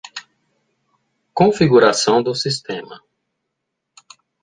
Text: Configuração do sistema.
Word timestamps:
Configuração 1.31 2.23
do 2.23 2.33
sistema. 2.33 3.03